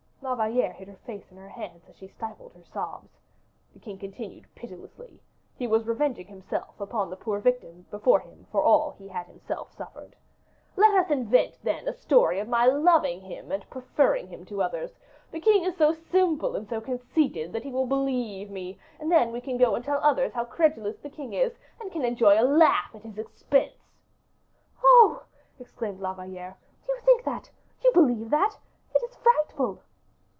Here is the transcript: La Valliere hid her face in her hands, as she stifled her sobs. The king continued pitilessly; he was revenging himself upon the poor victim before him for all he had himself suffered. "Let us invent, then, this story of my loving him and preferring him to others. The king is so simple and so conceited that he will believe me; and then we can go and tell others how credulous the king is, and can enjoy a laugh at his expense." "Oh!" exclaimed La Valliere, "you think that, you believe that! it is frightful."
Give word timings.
La 0.23 0.35
Valliere 0.35 0.73
hid 0.73 0.87
her 0.87 0.97
face 0.97 1.31
in 1.31 1.37
her 1.37 1.49
hands, 1.49 1.81
as 1.89 1.95
she 1.95 2.07
stifled 2.07 2.53
her 2.53 2.63
sobs. 2.63 3.09
The 3.73 3.79
king 3.79 3.97
continued 3.97 4.45
pitilessly; 4.53 5.19
he 5.57 5.65
was 5.65 5.87
revenging 5.87 6.27
himself 6.27 6.79
upon 6.79 7.09
the 7.09 7.15
poor 7.15 7.39
victim 7.39 7.87
before 7.89 8.19
him 8.19 8.45
for 8.51 8.61
all 8.61 8.91
he 8.91 9.07
had 9.07 9.25
himself 9.25 9.71
suffered. 9.71 10.15
"Let 10.75 10.93
us 10.93 11.09
invent, 11.09 11.57
then, 11.63 11.85
this 11.85 11.99
story 11.99 12.37
of 12.39 12.47
my 12.47 12.67
loving 12.67 13.19
him 13.21 13.51
and 13.51 13.67
preferring 13.71 14.27
him 14.27 14.45
to 14.45 14.61
others. 14.61 14.91
The 15.31 15.39
king 15.39 15.63
is 15.63 15.75
so 15.75 15.91
simple 15.91 16.55
and 16.55 16.69
so 16.69 16.79
conceited 16.79 17.51
that 17.53 17.63
he 17.63 17.71
will 17.71 17.87
believe 17.87 18.51
me; 18.51 18.77
and 18.99 19.11
then 19.11 19.31
we 19.31 19.41
can 19.41 19.57
go 19.57 19.73
and 19.73 19.83
tell 19.83 19.99
others 20.03 20.33
how 20.33 20.45
credulous 20.45 20.99
the 20.99 21.09
king 21.09 21.33
is, 21.33 21.57
and 21.79 21.91
can 21.91 22.05
enjoy 22.05 22.39
a 22.39 22.45
laugh 22.45 22.93
at 22.93 23.01
his 23.01 23.17
expense." 23.17 23.95
"Oh!" 24.83 25.23
exclaimed 25.59 25.99
La 25.99 26.13
Valliere, 26.13 26.55
"you 26.87 26.95
think 27.01 27.23
that, 27.23 27.49
you 27.83 27.91
believe 27.91 28.29
that! 28.29 28.55
it 28.95 29.01
is 29.01 29.15
frightful." 29.15 29.79